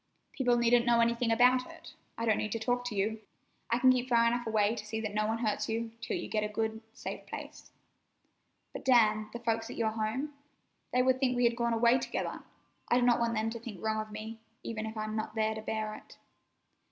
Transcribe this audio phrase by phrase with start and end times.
[0.31, 1.93] "People needn't know anything about it.
[2.17, 3.21] I don't need to talk to you.
[3.69, 6.27] I can keep far enough away to see that no one hurts you, till you
[6.27, 7.69] get a good, safe place."
[8.73, 10.33] "But, Dan, the folks at your home?
[10.91, 12.41] They would think we had gone away together!
[12.89, 15.53] I do not want them to think wrong of me, even if I'm not there
[15.53, 16.17] to bear it."